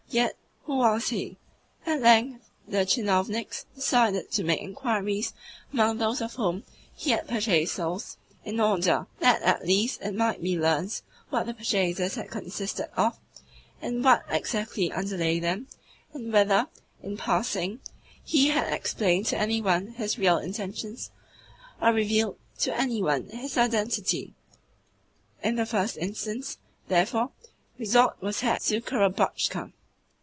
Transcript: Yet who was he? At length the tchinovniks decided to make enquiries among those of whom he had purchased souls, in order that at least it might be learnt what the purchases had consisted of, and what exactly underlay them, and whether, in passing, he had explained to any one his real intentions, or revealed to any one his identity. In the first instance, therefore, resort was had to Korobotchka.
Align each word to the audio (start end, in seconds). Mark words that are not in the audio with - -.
Yet 0.13 0.35
who 0.65 0.75
was 0.75 1.07
he? 1.07 1.37
At 1.85 2.01
length 2.01 2.49
the 2.67 2.79
tchinovniks 2.85 3.63
decided 3.73 4.29
to 4.33 4.43
make 4.43 4.59
enquiries 4.61 5.33
among 5.71 5.99
those 5.99 6.19
of 6.19 6.33
whom 6.35 6.63
he 6.93 7.11
had 7.11 7.29
purchased 7.29 7.75
souls, 7.75 8.17
in 8.43 8.59
order 8.59 9.07
that 9.19 9.41
at 9.41 9.65
least 9.65 10.01
it 10.01 10.13
might 10.13 10.43
be 10.43 10.59
learnt 10.59 11.01
what 11.29 11.45
the 11.45 11.53
purchases 11.53 12.15
had 12.15 12.29
consisted 12.29 12.89
of, 12.99 13.17
and 13.81 14.03
what 14.03 14.25
exactly 14.27 14.91
underlay 14.91 15.39
them, 15.39 15.69
and 16.11 16.33
whether, 16.33 16.67
in 17.01 17.15
passing, 17.15 17.79
he 18.21 18.49
had 18.49 18.73
explained 18.73 19.27
to 19.27 19.37
any 19.37 19.61
one 19.61 19.87
his 19.93 20.19
real 20.19 20.39
intentions, 20.39 21.09
or 21.81 21.93
revealed 21.93 22.37
to 22.59 22.77
any 22.77 23.01
one 23.01 23.27
his 23.29 23.57
identity. 23.57 24.33
In 25.41 25.55
the 25.55 25.65
first 25.65 25.95
instance, 25.95 26.57
therefore, 26.89 27.31
resort 27.79 28.21
was 28.21 28.41
had 28.41 28.59
to 28.63 28.81
Korobotchka. 28.81 29.71